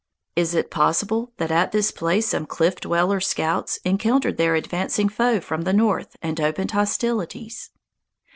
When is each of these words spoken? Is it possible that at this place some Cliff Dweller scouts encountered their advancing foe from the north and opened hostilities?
Is 0.35 0.55
it 0.55 0.71
possible 0.71 1.31
that 1.37 1.51
at 1.51 1.71
this 1.71 1.91
place 1.91 2.29
some 2.29 2.47
Cliff 2.47 2.79
Dweller 2.81 3.19
scouts 3.21 3.77
encountered 3.85 4.37
their 4.37 4.55
advancing 4.55 5.09
foe 5.09 5.39
from 5.39 5.61
the 5.61 5.73
north 5.73 6.15
and 6.23 6.41
opened 6.41 6.71
hostilities? 6.71 7.69